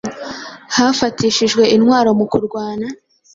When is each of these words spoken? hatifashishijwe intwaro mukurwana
hatifashishijwe 0.75 1.63
intwaro 1.75 2.09
mukurwana 2.19 2.87